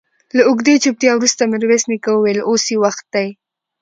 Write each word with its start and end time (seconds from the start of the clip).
له 0.35 0.41
اوږدې 0.47 0.75
چوپتيا 0.83 1.11
وروسته 1.15 1.41
ميرويس 1.51 1.83
نيکه 1.91 2.11
وويل: 2.13 2.39
اوس 2.49 2.63
يې 2.71 2.77
وخت 2.83 3.05
دی. 3.13 3.27